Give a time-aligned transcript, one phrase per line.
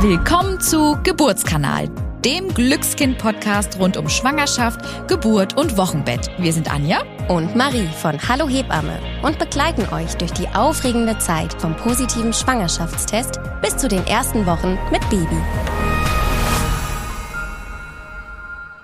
[0.00, 1.88] Willkommen zu Geburtskanal,
[2.22, 6.30] dem Glückskind-Podcast rund um Schwangerschaft, Geburt und Wochenbett.
[6.36, 11.54] Wir sind Anja und Marie von Hallo Hebamme und begleiten euch durch die aufregende Zeit
[11.62, 15.40] vom positiven Schwangerschaftstest bis zu den ersten Wochen mit Baby.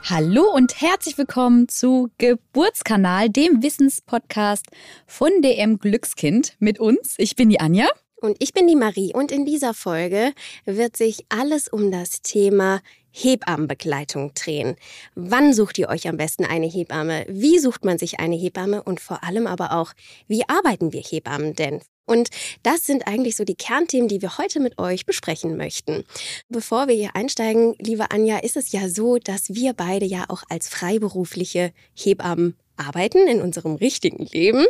[0.08, 4.64] Hallo und herzlich willkommen zu Geburtskanal, dem Wissenspodcast
[5.06, 7.16] von DM Glückskind mit uns.
[7.18, 7.86] Ich bin die Anja.
[8.22, 10.32] Und ich bin die Marie und in dieser Folge
[10.64, 14.76] wird sich alles um das Thema Hebammenbegleitung drehen.
[15.16, 17.26] Wann sucht ihr euch am besten eine Hebamme?
[17.28, 18.84] Wie sucht man sich eine Hebamme?
[18.84, 19.92] Und vor allem aber auch,
[20.28, 21.80] wie arbeiten wir Hebammen denn?
[22.04, 22.28] Und
[22.62, 26.04] das sind eigentlich so die Kernthemen, die wir heute mit euch besprechen möchten.
[26.48, 30.44] Bevor wir hier einsteigen, liebe Anja, ist es ja so, dass wir beide ja auch
[30.48, 34.64] als freiberufliche Hebammen arbeiten in unserem richtigen Leben,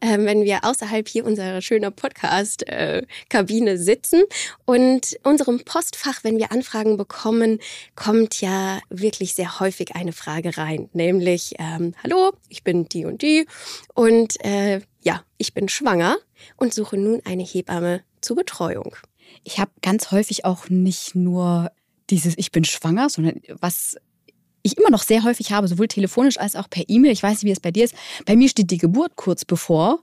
[0.00, 4.22] äh, wenn wir außerhalb hier unserer schönen Podcast-Kabine sitzen.
[4.64, 7.58] Und unserem Postfach, wenn wir Anfragen bekommen,
[7.94, 13.22] kommt ja wirklich sehr häufig eine Frage rein, nämlich, ähm, hallo, ich bin die und
[13.22, 13.46] die
[13.94, 16.16] und äh, ja, ich bin schwanger
[16.56, 18.96] und suche nun eine Hebamme zur Betreuung.
[19.44, 21.70] Ich habe ganz häufig auch nicht nur
[22.10, 23.96] dieses Ich bin schwanger, sondern was
[24.62, 27.12] ich immer noch sehr häufig habe, sowohl telefonisch als auch per E-Mail.
[27.12, 27.94] Ich weiß nicht, wie es bei dir ist.
[28.26, 30.00] Bei mir steht die Geburt kurz bevor.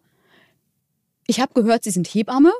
[1.27, 2.53] Ich habe gehört, Sie sind Hebamme.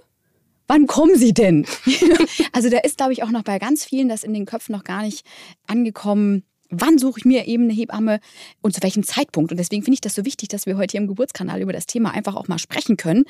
[0.68, 1.66] Wann kommen Sie denn?
[2.52, 4.84] also da ist, glaube ich, auch noch bei ganz vielen das in den Köpfen noch
[4.84, 5.26] gar nicht
[5.68, 6.44] angekommen.
[6.72, 8.20] Wann suche ich mir eben eine Hebamme
[8.62, 9.52] und zu welchem Zeitpunkt?
[9.52, 11.86] Und deswegen finde ich das so wichtig, dass wir heute hier im Geburtskanal über das
[11.86, 13.26] Thema einfach auch mal sprechen können,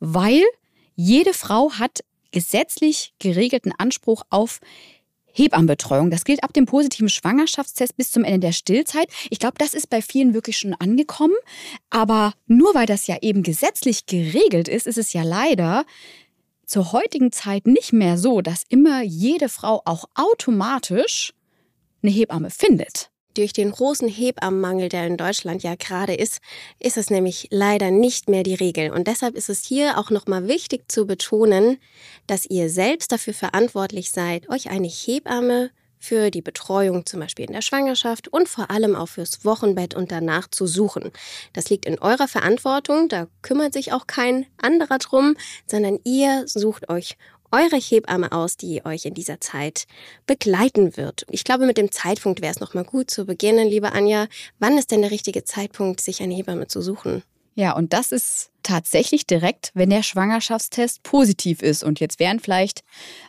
[0.00, 0.42] weil
[0.96, 4.60] jede Frau hat gesetzlich geregelten Anspruch auf
[5.32, 6.10] Hebammenbetreuung.
[6.10, 9.08] Das gilt ab dem positiven Schwangerschaftstest bis zum Ende der Stillzeit.
[9.30, 11.34] Ich glaube, das ist bei vielen wirklich schon angekommen.
[11.90, 15.84] Aber nur weil das ja eben gesetzlich geregelt ist, ist es ja leider
[16.66, 21.32] zur heutigen Zeit nicht mehr so, dass immer jede Frau auch automatisch
[22.02, 23.10] eine Hebamme findet.
[23.38, 26.40] Durch den großen Hebammenmangel, der in Deutschland ja gerade ist,
[26.80, 28.90] ist es nämlich leider nicht mehr die Regel.
[28.90, 31.78] Und deshalb ist es hier auch nochmal wichtig zu betonen,
[32.26, 37.52] dass ihr selbst dafür verantwortlich seid, euch eine Hebamme für die Betreuung zum Beispiel in
[37.52, 41.12] der Schwangerschaft und vor allem auch fürs Wochenbett und danach zu suchen.
[41.52, 46.88] Das liegt in eurer Verantwortung, da kümmert sich auch kein anderer drum, sondern ihr sucht
[46.88, 47.16] euch
[47.50, 49.86] eure Hebamme aus, die euch in dieser Zeit
[50.26, 51.26] begleiten wird.
[51.30, 54.28] Ich glaube, mit dem Zeitpunkt wäre es nochmal gut zu beginnen, liebe Anja.
[54.58, 57.22] Wann ist denn der richtige Zeitpunkt, sich eine Hebamme zu suchen?
[57.58, 61.82] Ja, und das ist tatsächlich direkt, wenn der Schwangerschaftstest positiv ist.
[61.82, 62.84] Und jetzt werden vielleicht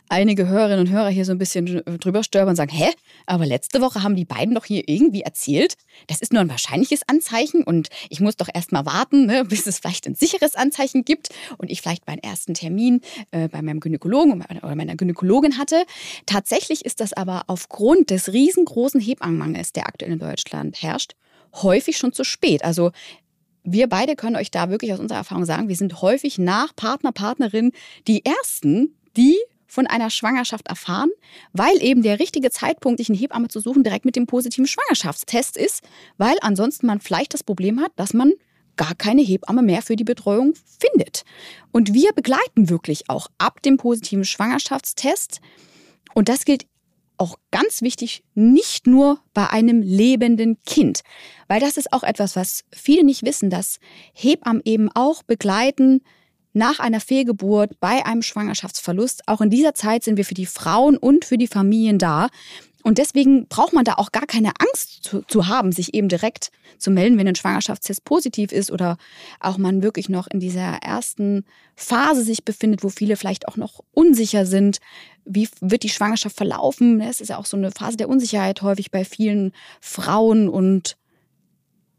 [0.08, 2.90] einige Hörerinnen und Hörer hier so ein bisschen drüber stöbern und sagen, hä,
[3.26, 5.74] aber letzte Woche haben die beiden doch hier irgendwie erzählt,
[6.06, 9.66] das ist nur ein wahrscheinliches Anzeichen und ich muss doch erst mal warten, ne, bis
[9.66, 13.00] es vielleicht ein sicheres Anzeichen gibt und ich vielleicht meinen ersten Termin
[13.32, 15.82] äh, bei meinem Gynäkologen oder meiner Gynäkologin hatte.
[16.26, 21.16] Tatsächlich ist das aber aufgrund des riesengroßen Hebammenmangels, der aktuell in Deutschland herrscht,
[21.52, 22.62] häufig schon zu spät.
[22.62, 22.92] Also
[23.64, 27.12] wir beide können euch da wirklich aus unserer Erfahrung sagen, wir sind häufig nach Partner,
[27.12, 27.72] Partnerin
[28.06, 31.10] die Ersten, die von einer Schwangerschaft erfahren,
[31.52, 35.56] weil eben der richtige Zeitpunkt, sich eine Hebamme zu suchen, direkt mit dem positiven Schwangerschaftstest
[35.56, 35.82] ist,
[36.18, 38.32] weil ansonsten man vielleicht das Problem hat, dass man
[38.76, 41.24] gar keine Hebamme mehr für die Betreuung findet.
[41.70, 45.40] Und wir begleiten wirklich auch ab dem positiven Schwangerschaftstest.
[46.14, 46.66] Und das gilt
[47.20, 51.02] auch ganz wichtig, nicht nur bei einem lebenden Kind.
[51.48, 53.78] Weil das ist auch etwas, was viele nicht wissen, dass
[54.14, 56.02] Hebammen eben auch begleiten
[56.52, 59.28] nach einer Fehlgeburt, bei einem Schwangerschaftsverlust.
[59.28, 62.28] Auch in dieser Zeit sind wir für die Frauen und für die Familien da.
[62.82, 66.50] Und deswegen braucht man da auch gar keine Angst zu, zu, haben, sich eben direkt
[66.78, 68.96] zu melden, wenn ein Schwangerschaftstest positiv ist oder
[69.38, 73.80] auch man wirklich noch in dieser ersten Phase sich befindet, wo viele vielleicht auch noch
[73.92, 74.78] unsicher sind.
[75.24, 77.00] Wie wird die Schwangerschaft verlaufen?
[77.00, 80.96] Es ist ja auch so eine Phase der Unsicherheit häufig bei vielen Frauen und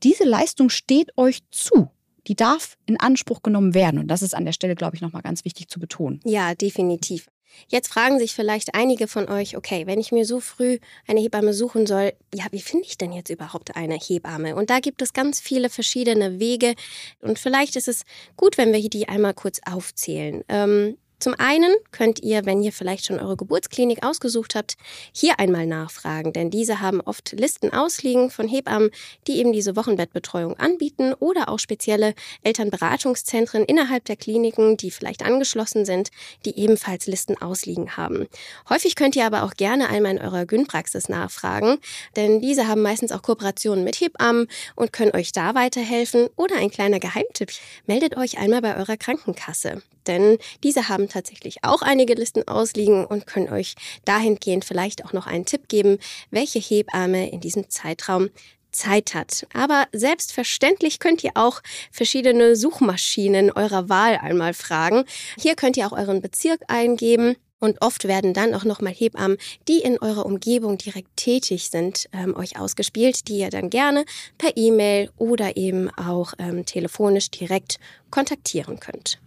[0.03, 1.89] diese Leistung steht euch zu
[2.27, 3.99] die darf in Anspruch genommen werden.
[3.99, 6.19] Und das ist an der Stelle, glaube ich, nochmal ganz wichtig zu betonen.
[6.23, 7.27] Ja, definitiv.
[7.67, 11.53] Jetzt fragen sich vielleicht einige von euch, okay, wenn ich mir so früh eine Hebamme
[11.53, 14.55] suchen soll, ja, wie finde ich denn jetzt überhaupt eine Hebamme?
[14.55, 16.75] Und da gibt es ganz viele verschiedene Wege.
[17.21, 18.03] Und vielleicht ist es
[18.35, 20.43] gut, wenn wir die einmal kurz aufzählen.
[20.49, 24.75] Ähm, zum einen könnt ihr, wenn ihr vielleicht schon eure Geburtsklinik ausgesucht habt,
[25.13, 28.89] hier einmal nachfragen, denn diese haben oft Listen ausliegen von Hebammen,
[29.27, 35.85] die eben diese Wochenbettbetreuung anbieten oder auch spezielle Elternberatungszentren innerhalb der Kliniken, die vielleicht angeschlossen
[35.85, 36.09] sind,
[36.45, 38.27] die ebenfalls Listen ausliegen haben.
[38.67, 41.77] Häufig könnt ihr aber auch gerne einmal in eurer Gynpraxis nachfragen,
[42.15, 46.71] denn diese haben meistens auch Kooperationen mit Hebammen und können euch da weiterhelfen oder ein
[46.71, 47.51] kleiner Geheimtipp,
[47.85, 49.83] meldet euch einmal bei eurer Krankenkasse.
[50.07, 53.75] denn diese haben tatsächlich auch einige Listen ausliegen und können euch
[54.05, 55.97] dahingehend vielleicht auch noch einen Tipp geben,
[56.29, 58.29] welche Hebamme in diesem Zeitraum
[58.71, 59.45] Zeit hat.
[59.53, 61.61] Aber selbstverständlich könnt ihr auch
[61.91, 65.05] verschiedene Suchmaschinen eurer Wahl einmal fragen.
[65.37, 67.35] Hier könnt ihr auch euren Bezirk eingeben.
[67.59, 69.37] Und oft werden dann auch nochmal Hebammen,
[69.67, 74.03] die in eurer Umgebung direkt tätig sind, ähm, euch ausgespielt, die ihr dann gerne
[74.39, 77.79] per E-Mail oder eben auch ähm, telefonisch direkt
[78.09, 79.19] kontaktieren könnt.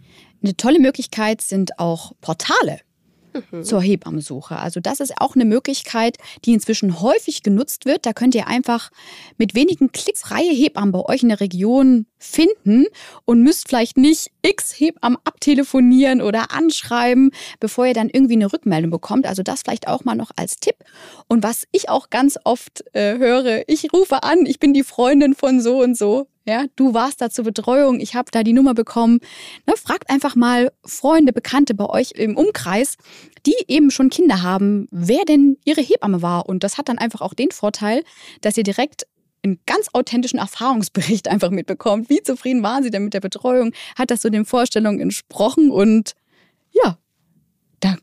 [0.45, 2.81] Eine tolle Möglichkeit sind auch Portale
[3.51, 3.63] mhm.
[3.63, 4.57] zur Hebammensuche.
[4.57, 8.05] Also das ist auch eine Möglichkeit, die inzwischen häufig genutzt wird.
[8.05, 8.91] Da könnt ihr einfach
[9.39, 12.85] mit wenigen Klicks freie Hebammen bei euch in der Region finden
[13.25, 18.91] und müsst vielleicht nicht x Hebammen abtelefonieren oder anschreiben, bevor ihr dann irgendwie eine Rückmeldung
[18.91, 19.25] bekommt.
[19.25, 20.75] Also das vielleicht auch mal noch als Tipp.
[21.27, 25.33] Und was ich auch ganz oft äh, höre, ich rufe an, ich bin die Freundin
[25.33, 26.27] von so und so.
[26.47, 29.19] Ja, du warst da zur Betreuung, ich habe da die Nummer bekommen.
[29.65, 32.97] Ne, fragt einfach mal Freunde, Bekannte bei euch im Umkreis,
[33.47, 36.47] die eben schon Kinder haben, wer denn ihre Hebamme war.
[36.47, 38.03] Und das hat dann einfach auch den Vorteil,
[38.41, 39.07] dass ihr direkt
[39.43, 42.09] einen ganz authentischen Erfahrungsbericht einfach mitbekommt.
[42.11, 43.73] Wie zufrieden waren Sie denn mit der Betreuung?
[43.95, 45.71] Hat das so den Vorstellungen entsprochen?
[45.71, 46.13] Und
[46.71, 46.99] ja,
[47.79, 47.95] da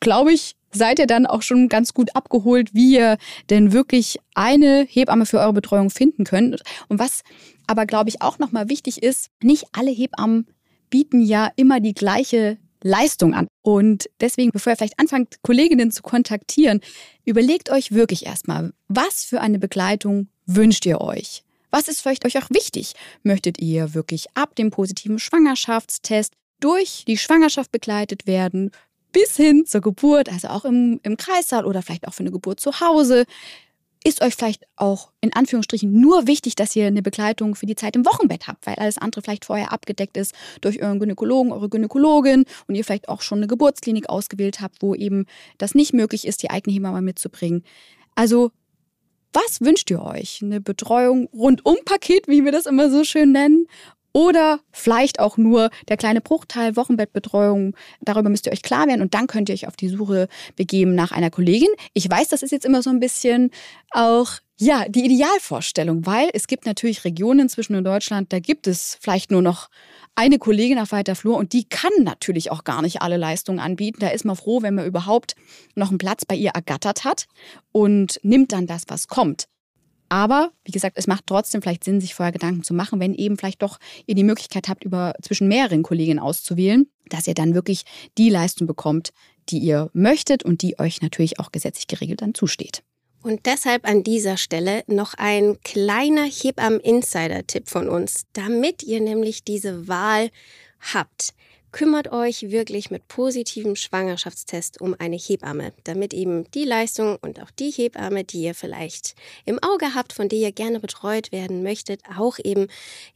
[0.00, 3.18] glaube ich, seid ihr dann auch schon ganz gut abgeholt, wie ihr
[3.50, 6.62] denn wirklich eine Hebamme für eure Betreuung finden könnt.
[6.88, 7.22] Und was
[7.66, 10.46] aber, glaube ich, auch nochmal wichtig ist, nicht alle Hebammen
[10.90, 13.46] bieten ja immer die gleiche Leistung an.
[13.62, 16.80] Und deswegen, bevor ihr vielleicht anfangt, Kolleginnen zu kontaktieren,
[17.24, 21.44] überlegt euch wirklich erstmal, was für eine Begleitung wünscht ihr euch?
[21.70, 22.94] Was ist vielleicht euch auch wichtig?
[23.22, 28.70] Möchtet ihr wirklich ab dem positiven Schwangerschaftstest durch die Schwangerschaft begleitet werden,
[29.12, 32.60] bis hin zur Geburt, also auch im, im Kreissaal oder vielleicht auch für eine Geburt
[32.60, 33.24] zu Hause?
[34.02, 37.96] Ist euch vielleicht auch in Anführungsstrichen nur wichtig, dass ihr eine Begleitung für die Zeit
[37.96, 42.44] im Wochenbett habt, weil alles andere vielleicht vorher abgedeckt ist durch euren Gynäkologen, eure Gynäkologin
[42.66, 45.26] und ihr vielleicht auch schon eine Geburtsklinik ausgewählt habt, wo eben
[45.58, 47.62] das nicht möglich ist, die eigene Hebamme mitzubringen.
[48.14, 48.52] Also
[49.32, 50.40] was wünscht ihr euch?
[50.42, 53.66] Eine Betreuung rundum-Paket, wie wir das immer so schön nennen?
[54.12, 57.76] Oder vielleicht auch nur der kleine Bruchteil Wochenbettbetreuung.
[58.00, 60.94] Darüber müsst ihr euch klar werden und dann könnt ihr euch auf die Suche begeben
[60.94, 61.68] nach einer Kollegin.
[61.94, 63.50] Ich weiß, das ist jetzt immer so ein bisschen
[63.90, 69.30] auch ja, die Idealvorstellung, weil es gibt natürlich Regionen zwischen Deutschland, da gibt es vielleicht
[69.30, 69.70] nur noch
[70.14, 74.00] eine Kollegin auf weiter Flur und die kann natürlich auch gar nicht alle Leistungen anbieten.
[74.00, 75.34] Da ist man froh, wenn man überhaupt
[75.76, 77.26] noch einen Platz bei ihr ergattert hat
[77.72, 79.48] und nimmt dann das, was kommt.
[80.10, 83.38] Aber wie gesagt, es macht trotzdem vielleicht Sinn, sich vorher Gedanken zu machen, wenn eben
[83.38, 87.84] vielleicht doch ihr die Möglichkeit habt, über zwischen mehreren Kolleginnen auszuwählen, dass ihr dann wirklich
[88.18, 89.10] die Leistung bekommt,
[89.48, 92.82] die ihr möchtet und die euch natürlich auch gesetzlich geregelt dann zusteht.
[93.22, 99.86] Und deshalb an dieser Stelle noch ein kleiner Hebammen-Insider-Tipp von uns, damit ihr nämlich diese
[99.86, 100.30] Wahl
[100.92, 101.34] habt.
[101.72, 107.50] Kümmert euch wirklich mit positivem Schwangerschaftstest um eine Hebamme, damit eben die Leistung und auch
[107.50, 109.14] die Hebamme, die ihr vielleicht
[109.44, 112.66] im Auge habt, von der ihr gerne betreut werden möchtet, auch eben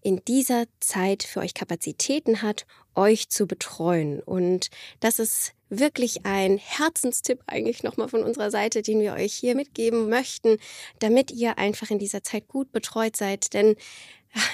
[0.03, 2.65] in dieser Zeit für euch Kapazitäten hat,
[2.95, 4.21] euch zu betreuen.
[4.21, 4.71] Und
[5.01, 10.09] das ist wirklich ein Herzenstipp eigentlich nochmal von unserer Seite, den wir euch hier mitgeben
[10.09, 10.59] möchten,
[11.01, 13.53] damit ihr einfach in dieser Zeit gut betreut seid.
[13.55, 13.75] Denn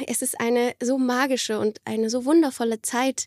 [0.07, 3.27] es ist eine so magische und eine so wundervolle Zeit,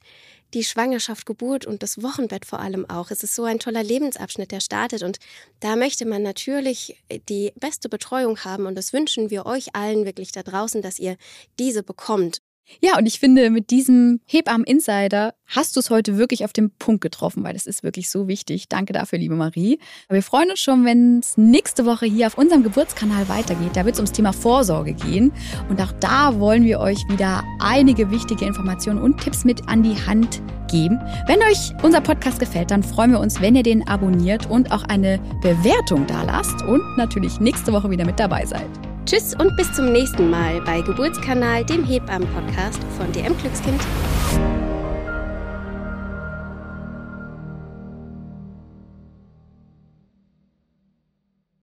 [0.53, 3.09] die Schwangerschaft, Geburt und das Wochenbett vor allem auch.
[3.11, 5.17] Es ist so ein toller Lebensabschnitt, der startet und
[5.59, 10.31] da möchte man natürlich die beste Betreuung haben und das wünschen wir euch allen wirklich
[10.31, 11.17] da draußen, dass ihr
[11.57, 12.41] diese bekommt.
[12.81, 17.01] Ja, und ich finde, mit diesem Hebammen-Insider hast du es heute wirklich auf den Punkt
[17.01, 18.67] getroffen, weil das ist wirklich so wichtig.
[18.69, 19.79] Danke dafür, liebe Marie.
[20.09, 23.71] Wir freuen uns schon, wenn es nächste Woche hier auf unserem Geburtskanal weitergeht.
[23.75, 25.31] Da wird es ums Thema Vorsorge gehen.
[25.69, 29.95] Und auch da wollen wir euch wieder einige wichtige Informationen und Tipps mit an die
[29.95, 30.41] Hand
[30.71, 30.99] geben.
[31.27, 34.83] Wenn euch unser Podcast gefällt, dann freuen wir uns, wenn ihr den abonniert und auch
[34.83, 38.92] eine Bewertung da lasst und natürlich nächste Woche wieder mit dabei seid.
[39.05, 43.81] Tschüss und bis zum nächsten Mal bei Geburtskanal, dem Hebammen-Podcast von DM Glückskind.